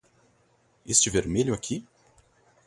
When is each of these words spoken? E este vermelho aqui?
E 0.83 0.89
este 0.91 1.11
vermelho 1.11 1.53
aqui? 1.53 1.87